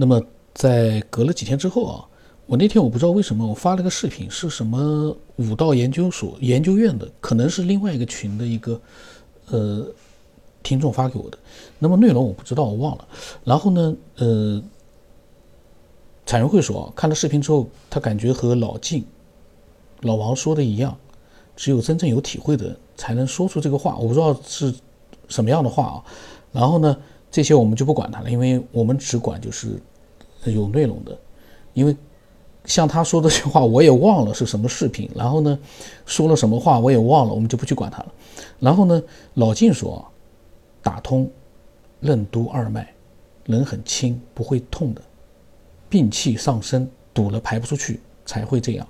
[0.00, 0.22] 那么
[0.54, 2.06] 在隔了几天之后啊，
[2.46, 8.80] 我那天我不知道为什么我发了个视频，是什么武道研究所研究院的，可能是另外一个群的一个
[9.48, 9.84] 呃
[10.62, 11.38] 听众发给我的。
[11.80, 13.08] 那么内容我不知道，我忘了。
[13.42, 14.62] 然后呢，呃，
[16.24, 19.04] 彩云会说，看了视频之后，他感觉和老晋、
[20.02, 20.96] 老王说的一样，
[21.56, 23.96] 只有真正有体会的才能说出这个话。
[23.96, 24.72] 我不知道是
[25.26, 26.04] 什么样的话啊。
[26.52, 26.96] 然后呢，
[27.30, 29.80] 这些我们就不管他了，因为我们只管就是
[30.52, 31.18] 有内容的。
[31.74, 31.96] 因为
[32.64, 35.10] 像他说的这些话，我也忘了是什么视频。
[35.14, 35.58] 然后呢，
[36.06, 38.12] 说了什么话我也忘了，我们就不去管它了。
[38.58, 39.02] 然后呢，
[39.34, 40.04] 老晋说，
[40.82, 41.30] 打通。
[42.00, 42.94] 任督二脉，
[43.44, 45.02] 人很轻，不会痛的。
[45.88, 48.86] 病气上升，堵了排不出去，才会这样。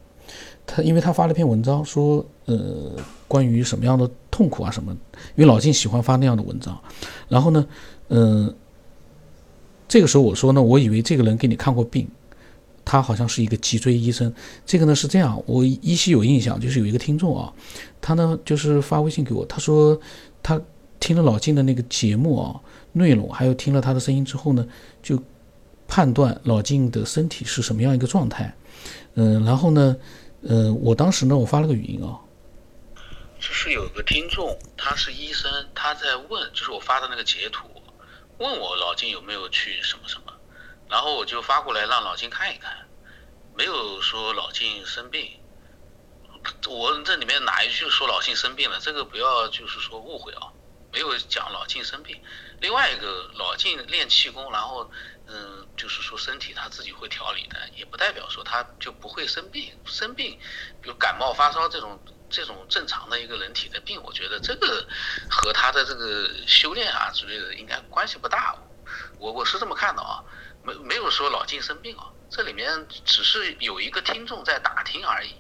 [0.67, 2.93] 他因为他发了篇文章，说呃
[3.27, 4.93] 关于什么样的痛苦啊什么。
[5.37, 6.79] 因为老金喜欢发那样的文章。
[7.31, 7.67] 然后呢，
[8.09, 8.55] 嗯，
[9.89, 12.07] 这个时候我说呢，我以为这个人给你看过病，
[12.85, 14.33] 他好像是一个脊椎医生。
[14.67, 17.53] 这个呢是这样，我依稀有印象，就是有一个听众啊，
[18.01, 19.99] 他呢就是发微信给我，他说
[20.43, 20.61] 他
[21.01, 22.61] 听了老金的那个节目啊。
[22.93, 24.67] 内容还有听了他的声音之后呢，
[25.03, 25.23] 就
[25.87, 28.53] 判断老晋的身体是什么样一个状态。
[29.15, 29.97] 嗯，然后呢，
[30.43, 32.19] 嗯，我当时呢，我发了个语音啊，
[33.39, 37.69] 就是有个听众，他是医生，他在问，就是我发的那个截图，
[38.39, 40.33] 问我老金有没有去什么什么，
[40.89, 42.89] 然后我就发过来让老金看一看，
[43.57, 45.41] 没有说老金生病。
[46.69, 48.79] 我这里面哪一句说老金生病了？
[48.81, 50.53] 这个不要就是说误会啊。
[50.91, 52.19] 没有讲老金生病，
[52.61, 54.91] 另外一个老金练气功，然后
[55.31, 59.71] 嗯，就是说身体他自己会调理的，也不代表说他就不会生病。
[59.85, 60.39] 生病，
[60.81, 64.87] 比如感冒发烧这种这种正常的一个人体的病，我觉得这个
[65.31, 68.57] 和他的这个修炼啊之类的应该关系不大。
[69.19, 70.25] 我我是这么看的啊，
[70.63, 75.35] 没没有说老晋生病啊，这里面只是有一个听众在打听而已。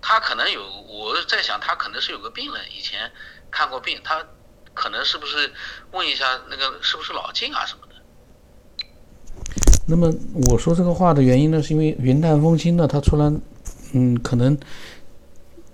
[0.00, 3.12] 他可能有，我在想他可能是有个病人以前
[3.50, 4.24] 看过病，他。
[4.72, 5.52] 可能是不是
[5.90, 7.89] 问一下那个是不是老晋啊什么的？
[9.90, 10.12] 那么
[10.48, 13.40] 我说这个话的原因呢，是因为云淡风轻呢，他突然
[13.92, 14.56] 嗯，可能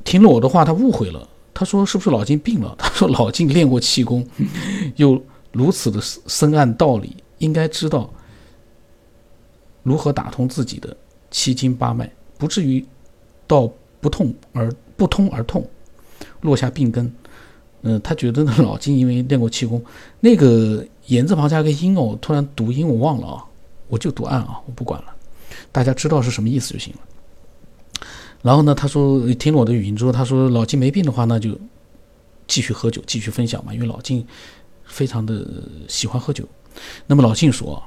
[0.04, 1.28] 听了我的话，他误会了。
[1.53, 2.75] 他说是不是老金病了？
[2.81, 4.27] 他说老金练过气功，
[4.97, 5.22] 又
[5.53, 8.10] 如此的深谙道理，应该知道
[9.82, 10.97] 如何打通自己的
[11.31, 12.84] 七经八脉，不至于
[13.47, 15.66] 到不痛而不通而痛，
[16.41, 17.12] 落下病根。
[17.83, 19.83] 嗯，他觉得呢，老金因为练过气功，
[20.21, 23.44] 那个言字旁加个音哦，突然读音我忘了啊，
[23.88, 25.14] 我就读暗啊，我不管了，
[25.70, 27.00] 大家知道是什么意思就行了。
[28.42, 31.58] 然后呢，他说听了我的语音之后，他说老金没病的话，那就
[32.47, 34.26] 继续喝酒，继续分享嘛，因为老金
[34.84, 35.47] 非常的
[35.88, 36.47] 喜欢喝酒。
[37.06, 37.82] 那么老金说，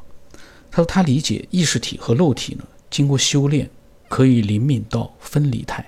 [0.69, 3.69] 他说他理解意识体和肉体呢，经过修炼
[4.07, 5.85] 可以灵敏到分离态，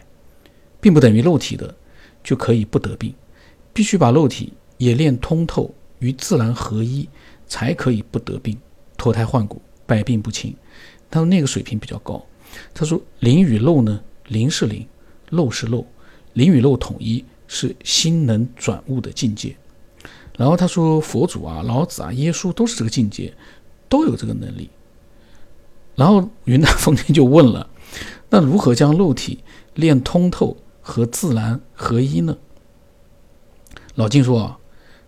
[0.80, 1.74] 并不等于肉体的
[2.24, 3.14] 就可以不得病。
[3.74, 7.08] 必须把肉体也练通透，与自然合一，
[7.48, 8.58] 才可以不得病、
[8.98, 9.62] 脱胎换骨、
[9.92, 10.56] 百病不侵。
[11.10, 12.26] 他说那个水平比较高。
[12.74, 14.88] 他说灵与肉呢，灵是灵，
[15.30, 15.86] 肉是肉，
[16.34, 19.56] 灵与肉统一是心能转悟的境界。
[20.38, 23.34] 然后他说佛祖啊、老子啊、耶稣都是这个境界，
[23.90, 24.70] 都有这个能力。
[25.96, 27.70] 然后云南风天就问了：
[28.30, 29.44] 那如何将肉体
[29.76, 32.38] 练通透和自然合一呢？
[33.96, 34.58] 老金说啊，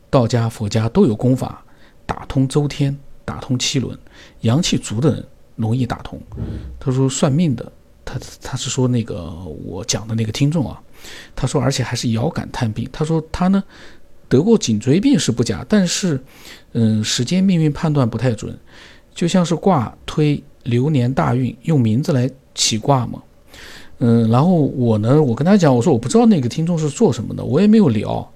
[0.09, 1.65] 道家、佛家都有功法，
[2.05, 3.97] 打通周天，打通七轮，
[4.41, 5.25] 阳气足的人
[5.55, 6.19] 容易打通。
[6.79, 7.71] 他说算命的，
[8.03, 9.31] 他他是说那个
[9.63, 10.81] 我讲的那个听众啊，
[11.35, 12.87] 他说而且还是遥感探病。
[12.91, 13.63] 他说他呢
[14.27, 16.19] 得过颈椎病是不假，但是
[16.73, 18.57] 嗯时间命运判断不太准，
[19.13, 23.21] 就像是卦推流年大运，用名字来起卦嘛。
[23.99, 28.27] 嗯，然后我呢，我跟他讲，我说我不知道那个听众是做什么的，我也没有聊。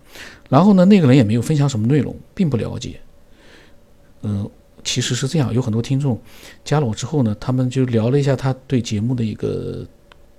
[0.50, 3.00] 然后呢，那个人也没有分享什么内容，并不了解。
[4.22, 4.50] 嗯，
[4.88, 6.17] 其实是这样，有很多听众
[6.64, 9.85] 加了我之后呢，他们就聊了一下他对节目的一个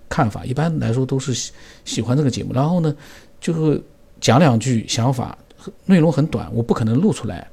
[0.08, 0.43] 看法。
[0.46, 1.52] 一般来说都是喜
[1.84, 2.96] 喜欢这个节目，然后呢，
[3.43, 3.82] 就是
[4.22, 5.37] 讲两句想法，
[5.84, 7.46] 内容很短，我不可能录出来，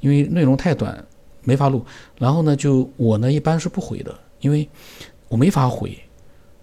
[0.00, 1.02] 因为内容太短
[1.42, 1.82] 没法录。
[2.18, 4.68] 然后呢，就我呢一般是不回的，因为
[5.28, 5.98] 我没法回。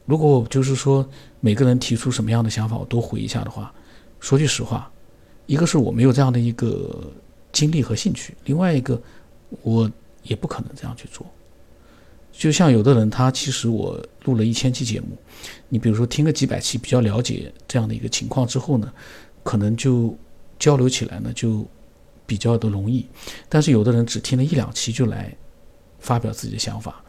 [0.06, 1.04] 如果就是说
[1.40, 3.74] 每个人提出什么样的想法，我都回一下的话，
[4.20, 4.88] 说句实话。
[5.48, 7.12] 一个是我没有这样的一个
[7.52, 9.02] 精力和兴趣，另外一个
[9.64, 9.90] 我
[10.24, 11.26] 也不可能这样去做。
[12.32, 15.08] 就像有的人，他其实我录了一千期节目，
[15.68, 18.92] 你比如说听个几百期，比较了解这样的一个情况之后呢，
[19.44, 20.18] 可能就
[20.58, 21.68] 交流起来呢就
[22.26, 23.06] 比较的容易。
[23.50, 25.36] 但是有的人只听了一两期就来
[26.00, 27.04] 发表自己的想法。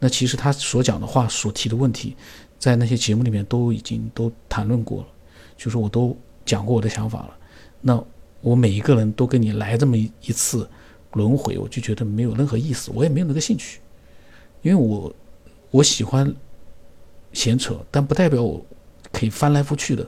[0.00, 2.16] 那其实他所讲的话、所提的问题，
[2.58, 5.06] 在那些节目里面都已经都谈论过了，
[5.56, 7.36] 就是我都讲过我的想法了。
[7.80, 8.02] 那
[8.40, 10.68] 我每一个人都跟你来这么一一次
[11.12, 13.80] 轮回，我就觉得没有任何意思，我也没有那个兴趣，
[14.62, 15.14] 因为我
[15.70, 16.34] 我喜欢
[17.32, 18.64] 闲扯，但不代表我
[19.12, 20.06] 可以翻来覆去的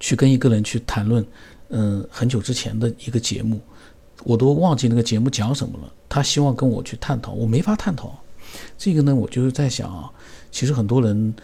[0.00, 1.24] 去跟一个人去谈论，
[1.68, 3.60] 嗯，很久之前的一个节目，
[4.24, 5.92] 我都忘记那个节目讲什么了。
[6.08, 8.18] 他希望跟我去探讨，我没法探讨。
[8.76, 10.10] 这个呢，我就是在想啊，
[10.50, 11.34] 其实很多人，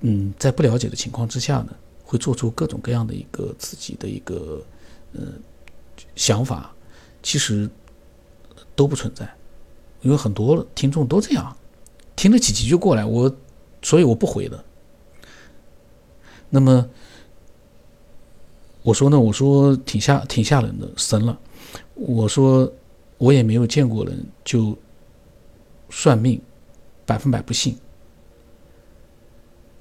[0.00, 1.74] 嗯，在不了解的情况之下呢。
[2.04, 4.62] 会做出各种各样的一个自己的一个
[5.14, 5.22] 呃
[6.14, 6.70] 想法，
[7.22, 7.68] 其实
[8.74, 9.28] 都不存在，
[10.00, 11.56] 因为很多听众都这样，
[12.16, 13.34] 听了几集就过来，我
[13.82, 14.64] 所以我不回的。
[16.50, 16.86] 那么
[18.82, 21.38] 我说呢，我说挺吓挺吓人的，神了。
[21.94, 22.70] 我说
[23.18, 24.76] 我也没有见过人就
[25.88, 26.40] 算命，
[27.06, 27.76] 百分百不信。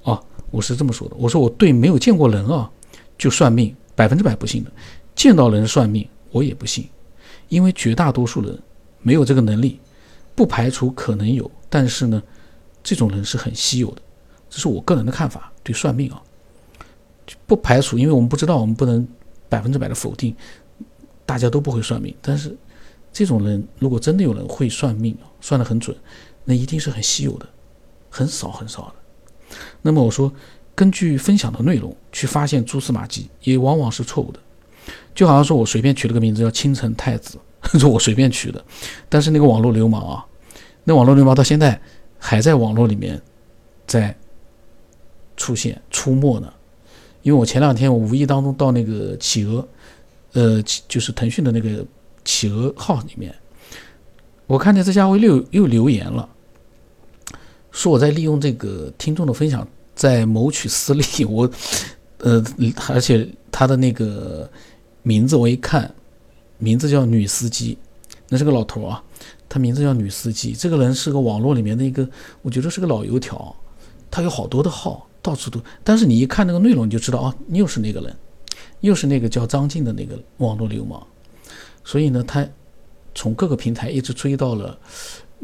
[0.03, 2.69] 哦我是这么说的，我说我对没有见过人啊，
[3.17, 4.71] 就算命百分之百不信的，
[5.15, 6.87] 见到人算命我也不信，
[7.51, 8.57] 因为绝大多数人
[9.01, 9.77] 没有这个能力，
[10.33, 12.23] 不排除可能有，但是呢，
[12.81, 14.01] 这种人是很稀有的，
[14.49, 15.51] 这是我个人的看法。
[15.61, 16.23] 对算命啊，
[17.45, 19.05] 不排除，因为我们不知道，我们不能
[19.49, 20.33] 百分之百的否定，
[21.25, 22.55] 大家都不会算命，但是
[23.11, 25.95] 这种人如果真的有人会算命，算得很准，
[26.45, 27.45] 那一定是很稀有的，
[28.09, 29.55] 很少很少的。
[29.81, 30.31] 那么我说，
[30.73, 34.39] 根据分享的内容去发现蛛丝马迹，也往往是错误的。
[35.13, 37.37] 就好像说我随便取了个名字叫青城太子，
[37.77, 38.63] 是我随便取的，
[39.09, 40.25] 但是那个网络流氓啊，
[40.83, 41.79] 那网络流氓到现在
[42.17, 43.21] 还在网络里面
[43.85, 44.15] 在
[45.37, 46.51] 出现出没呢。
[47.23, 49.67] 因为我前两天我无意当中到那个企鹅，
[50.33, 51.85] 呃，就是腾讯的那个
[52.25, 53.31] 企鹅号里面，
[54.47, 56.27] 我看见这家伙又又留言了。
[57.69, 61.47] 说我在利用这个听众的分享在谋取私利，我，
[62.17, 62.43] 呃，
[62.89, 64.49] 而且他的那个
[65.03, 65.93] 名字我一看，
[66.57, 67.77] 名字叫女司机，
[68.29, 69.03] 那是个老头啊，
[69.49, 72.07] 他名字叫女司机，这个人是个网络里面的一个，
[72.41, 73.55] 我觉得是个老油条，
[74.09, 78.15] 他有好多的号，到处都，但是你一看那个内容你就知道啊，又是那个人，
[78.79, 81.03] 又是那个叫张静的那个网络流氓，
[81.83, 82.47] 所以呢，他
[83.13, 84.79] 从各个平台一直追到了。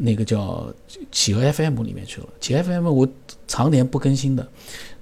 [0.00, 0.72] 那个叫
[1.10, 3.08] 企鹅 FM 里面去了，企鹅 FM 我
[3.48, 4.48] 常年不更新的，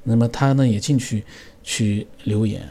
[0.04, 1.22] 那么他呢也进去
[1.62, 2.66] 去留言，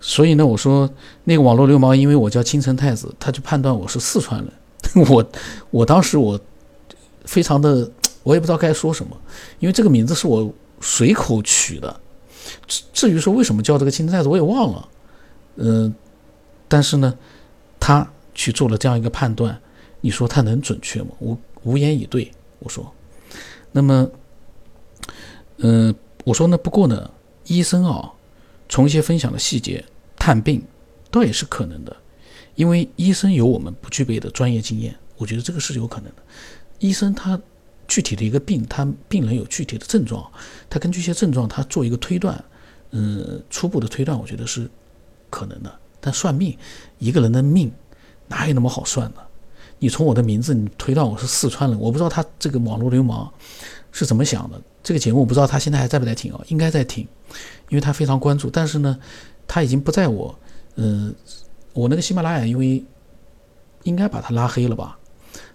[0.00, 0.88] 所以呢我说
[1.24, 5.24] 那个网络流氓，因为我叫青城太子，他就判断我是四川人， 我
[5.70, 6.38] 我当时我
[7.24, 7.90] 非常的
[8.22, 9.16] 我也不知道该说什么，
[9.58, 12.00] 因为这个名字是我随口取的，
[12.66, 14.88] 至至于说为什么叫这个青城太子我也忘了，
[15.56, 15.94] 嗯，
[16.68, 17.14] 但是呢
[17.78, 19.58] 他去做了这样一个判断。
[20.02, 21.08] 你说他能准确吗？
[21.18, 22.30] 我无言以对。
[22.58, 22.90] 我说，
[23.72, 24.08] 那么，
[25.58, 27.10] 嗯，我说呢，不过呢，
[27.46, 28.12] 医生啊，
[28.68, 29.84] 从一些分享的细节
[30.16, 30.62] 探病，
[31.10, 31.96] 倒也是可能的，
[32.54, 36.22] 因为医生有我们不具备的专业经验，我觉得这个是有可能的。
[36.78, 37.40] 医生他
[37.88, 40.28] 具体的一个病，他病人有具体的症状，
[40.68, 42.44] 他根据一些症状，他做一个推断，
[42.90, 44.68] 嗯，初步的推断，我觉得是
[45.30, 45.72] 可能的。
[46.00, 46.56] 但算命，
[46.98, 47.72] 一个人的命
[48.28, 49.26] 哪有那么好算的？
[49.78, 53.32] 你从我的名字，你推到我是四川人，我不知道他这个网络流氓
[53.96, 54.60] 是怎么想的。
[54.82, 56.40] 这个节目我不知道他现在还在不在听啊？
[56.48, 57.02] 应该在听，
[57.70, 58.50] 因为他非常关注。
[58.50, 58.98] 但是呢，
[59.46, 60.38] 他已经不在我，
[60.74, 61.14] 嗯，
[61.72, 62.84] 我那个喜马拉雅，因为
[63.84, 64.98] 应该把他拉黑了吧？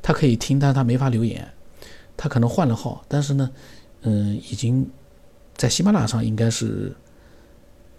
[0.01, 1.48] 他可以听，但是他没法留言。
[2.17, 3.48] 他可能换了号，但是呢，
[4.01, 4.89] 嗯，已经
[5.55, 6.91] 在喜马拉雅上应该是，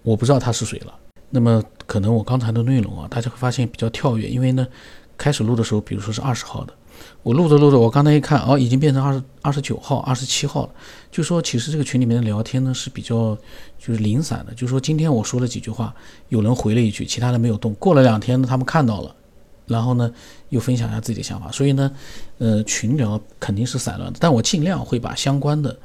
[0.02, 0.98] 我不知道他是谁了。
[1.30, 4.66] 那么可能我刚才的内容啊，大家会发现比较跳跃，因为呢。
[5.18, 6.74] 开始录的时候，比如说是二十号的，
[7.22, 10.70] 我录着录着，我刚才一看，哦，已经变成二十二十九号、二十七号了。
[11.10, 13.36] 就说其实这个群里面的聊天呢是比较
[13.78, 15.94] 就是零散的，就说今天我说了几句话，
[16.30, 17.72] 有人回了一句，其他人没有动。
[17.74, 19.14] 过了两天呢，他们看到了，
[19.66, 20.12] 然后呢
[20.48, 21.50] 又分享一下自己的想法。
[21.52, 21.90] 所以呢，
[22.38, 25.76] 呃，群聊肯定是散乱的，但我尽量会把相关的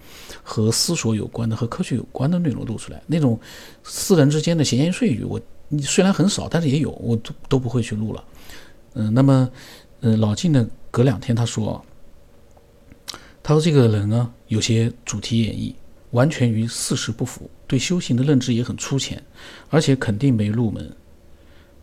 [0.41, 3.01] 和思索有关的、和科学有关的内容录出来。
[3.05, 3.39] 那种
[3.83, 5.39] 私人之间的闲言碎语，我
[5.81, 8.23] 虽然很少，但是也有，我都都不会去录了。
[8.93, 9.49] 嗯，那么，
[9.99, 10.65] 嗯，老晋呢？
[10.97, 11.85] 隔两天他说，
[13.43, 15.71] 他说这个人呢，有些主题演绎
[16.09, 19.23] 完全与事实不符，对修行的认知也很粗浅，
[19.69, 20.91] 而且肯定没入门。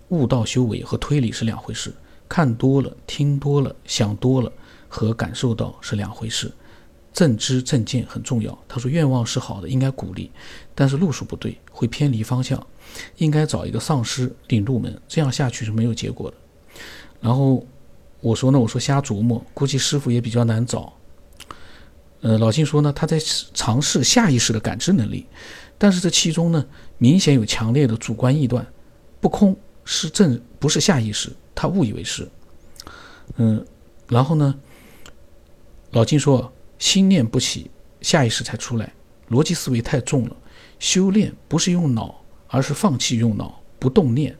[0.09, 1.95] 悟道修为和推理是两回事，
[2.29, 4.53] 看多了、听多了、想多了
[4.89, 6.51] 和感受到是两回事。
[7.13, 8.59] 正知正见很重要。
[8.67, 10.29] 他说愿望是好的，应该鼓励，
[10.75, 12.61] 但是路数不对，会偏离方向，
[13.19, 16.37] 应该找一个上师领入门，这样下去是没有结果的。
[17.21, 17.65] 然后
[18.25, 20.95] 我说呢，我说瞎琢磨，估计师傅也比较难找。
[22.23, 23.21] 呃，老金说呢，他在
[23.53, 25.27] 尝试下意识的感知能力，
[25.77, 26.67] 但是这其中呢，
[26.97, 28.67] 明显有强烈的主观臆断，
[29.21, 29.55] 不空
[29.85, 32.27] 是正不是下意识，他误以为是。
[33.37, 33.63] 嗯，
[34.09, 34.55] 然后呢，
[35.91, 38.91] 老金说，心念不起，下意识才出来，
[39.29, 40.35] 逻辑思维太重了。
[40.79, 44.35] 修炼不是用脑，而是放弃用脑，不动念，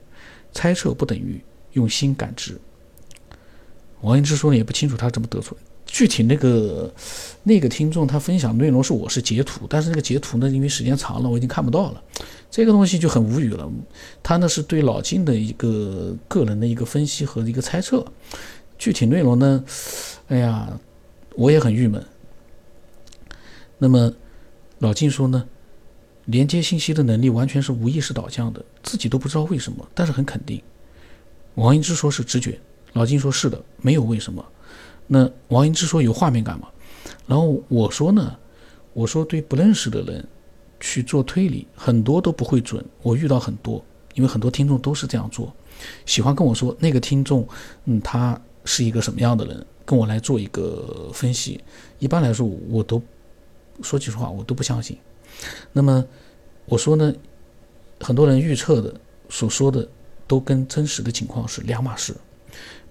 [0.53, 1.39] 猜测不等于
[1.73, 2.59] 用心感知。
[4.05, 5.61] 王英之说呢，也不清楚他怎么得出来。
[5.87, 6.93] 具体那个
[7.43, 12.03] 那个听众他分享内容是我是截图，但是那个截图呢，因为时间长了，我已经看不到了。
[12.51, 13.67] 这个东西就很无语了。
[14.23, 18.05] 他呢是对老金的一个个人的一个分析和一个猜测。
[18.77, 19.65] 具体内容呢，
[20.29, 20.79] 哎呀，
[21.37, 22.05] 我也很郁闷。
[23.79, 24.13] 那么
[24.81, 25.49] 老金说呢，
[26.27, 30.61] 连接信息的能力完全是无意识导向的，自己都不知道为什么，但是很肯定。
[31.55, 32.59] 王英之说是直觉。
[32.95, 34.45] 老金说：“是的，没有为什么。”
[35.07, 36.69] 那王英之说：“有画面感吗？”
[37.27, 38.35] 然后我说呢
[38.95, 40.27] ：“我说对不认识的人
[40.81, 42.83] 去做推理，很多都不会准。
[43.03, 43.85] 我遇到很多，
[44.15, 45.53] 因为很多听众都是这样做，
[46.07, 47.47] 喜欢跟我说那个听众，
[47.85, 51.61] 嗯，他是一个什么样的人，跟我来做一个分析。
[51.99, 53.03] 一般来说，我都
[53.83, 54.97] 说句实话，我都不相信。
[55.73, 56.05] 那么
[56.65, 57.13] 我说呢，
[58.01, 58.95] 很多人预测的
[59.29, 59.87] 所说的
[60.27, 62.15] 都跟真实的情况是两码事。”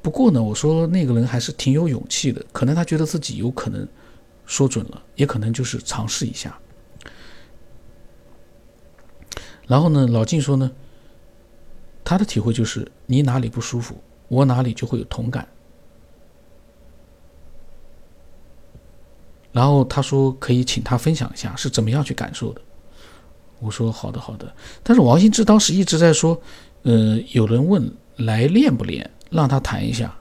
[0.01, 3.88] 不过呢，我说那个人还是挺有勇气的，可能他觉得自己有可能
[4.46, 6.58] 说准了，也可能就是尝试一下。
[9.65, 10.70] 然后呢，老晋说呢，
[12.03, 13.96] 他的体会就是你哪里不舒服，
[14.27, 15.48] 我哪里就会有同感。
[19.53, 22.62] 然后他说可以请他分享一下是怎么样去感受的。
[23.60, 24.53] 我说好的好的。
[24.82, 26.41] 但是王兴志当时一直在说，
[26.82, 29.10] 呃，有人问来练不练？
[29.33, 30.15] 让他谈一下，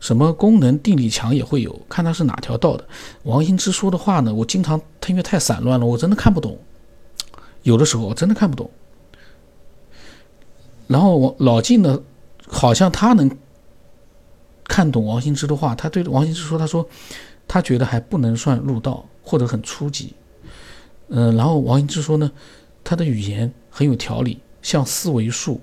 [0.00, 2.84] 什么功能定力强也会有，看他是哪条道的。
[3.22, 6.58] 王兴之说的话呢，我经常他因为太散乱了，我真的看不懂。
[7.62, 8.70] 有的时候我真的看不懂。
[10.86, 12.00] 然后王老晋呢，
[12.48, 13.30] 好像他能
[14.64, 16.88] 看懂王兴之的话，他对王兴之说：“他说
[17.46, 20.14] 他觉得还不能算入道，或者很初级。”
[21.08, 22.30] 嗯，然后王兴之说呢，
[22.82, 25.60] 他的语言很有条理，像思维术。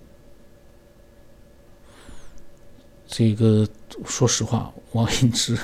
[3.08, 3.68] 这个
[4.06, 5.58] 说实话，王英之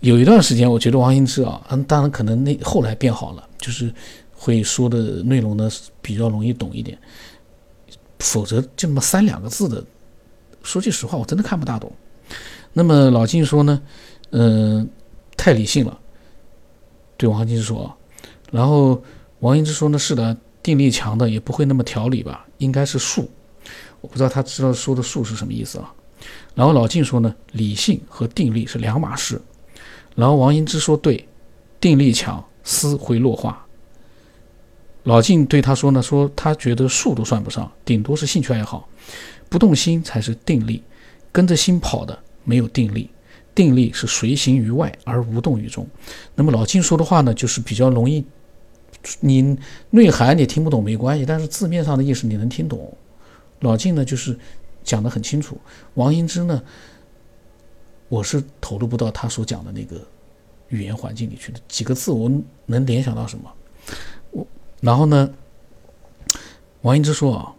[0.00, 3.92] 有一段时间，我觉得王英之啊，嗯，当然可能那后来变好了，就是
[4.32, 6.98] 会说的内容呢比较容易懂一点，
[8.18, 9.82] 否则这么三两个字的，
[10.62, 11.90] 说句实话，我真的看不大懂。
[12.72, 13.80] 那么老金说呢，
[14.30, 14.88] 嗯，
[15.36, 15.98] 太理性了，
[17.16, 17.96] 对王英之说，
[18.50, 19.02] 然后
[19.40, 23.30] 王英之说呢，是的，定力强的也不会那么条理吧，应该是术。
[24.02, 25.90] 我不知道他知道说的术是什么意思啊？
[26.54, 29.40] 然后老晋说呢，理性和定力是两码事。
[30.14, 31.26] 然后王英之说对，
[31.80, 33.64] 定力强，思会弱化。
[35.04, 38.88] 老晋对他说呢，说他觉得术都算不上，顶多是兴趣爱好，
[39.48, 40.82] 不动心才是定力，
[41.32, 43.10] 跟着心跑的没有定力，
[43.54, 45.86] 定力是随行于外而无动于中。
[46.34, 48.24] 那么老晋说的话呢，就是比较容易，
[49.20, 49.56] 你
[49.90, 52.96] 内涵你听不懂没关系，但是字面上的意思你能听懂。
[53.62, 54.38] 老晋呢，就是
[54.84, 55.56] 讲得很清楚。
[55.94, 56.62] 王英之呢，
[58.08, 60.04] 我是投入不到他所讲的那个
[60.68, 61.60] 语言环境里去的。
[61.68, 62.30] 几个字，我
[62.66, 63.52] 能联想到什么？
[64.32, 64.46] 我
[64.80, 65.32] 然后呢，
[66.82, 67.54] 王英之说啊，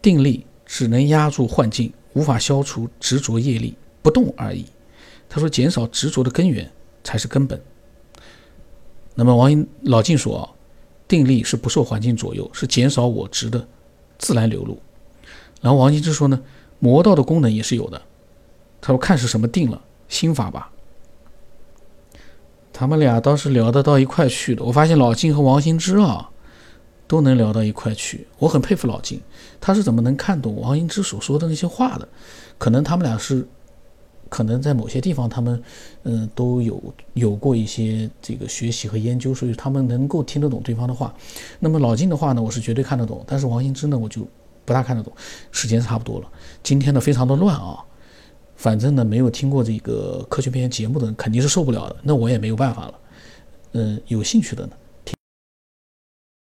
[0.00, 4.64] 定力只能压住幻境，无法消除执着业力，不动而已。
[5.28, 6.70] 他说，减少执着的根源
[7.02, 7.60] 才是根本。
[9.14, 10.48] 那么王英老晋说啊，
[11.06, 13.68] 定力是不受环境左右，是减少我执的
[14.16, 14.80] 自然流露。
[15.64, 16.38] 然后王羲之说呢，
[16.78, 18.02] 魔道的功能也是有的。
[18.82, 19.80] 他说看是什么定了，
[20.10, 20.70] 心法吧。
[22.70, 24.62] 他们俩倒是聊得到一块去的。
[24.62, 26.28] 我发现老金和王兴之啊，
[27.06, 28.26] 都能聊到一块去。
[28.38, 29.18] 我很佩服老金，
[29.58, 32.06] 他是怎么能看懂王兴之所说的那些话的？
[32.58, 33.48] 可能他们俩是，
[34.28, 35.62] 可能在某些地方他们，
[36.02, 36.78] 嗯，都有
[37.14, 41.14] 有过一些这个学习和研究，所以他们能够听得懂对方的话。
[41.58, 44.28] 那么老金的话呢，我是绝对看得懂，但是王兴之呢，我就。
[44.64, 45.12] 不大看得懂，
[45.52, 46.28] 时间差不多了。
[46.62, 47.78] 今天呢，非常的乱啊。
[48.56, 51.96] 反正呢，没有听过这个科学篇节目的人肯定是受不了的。
[52.02, 52.94] 那我也没有办法了。
[53.72, 54.72] 嗯，有兴趣的呢，